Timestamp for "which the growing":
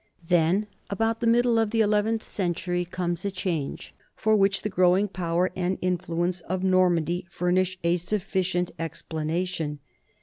4.35-5.07